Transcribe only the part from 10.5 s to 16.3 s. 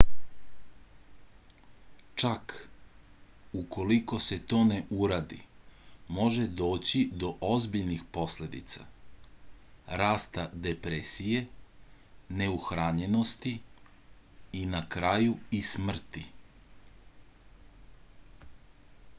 depresije neuhranjenosti i na kraju i smrti